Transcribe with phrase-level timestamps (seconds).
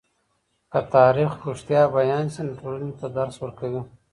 [0.71, 3.81] که تاریخ رښتیا بيان سي، نو ټولني ته درس ورکوي.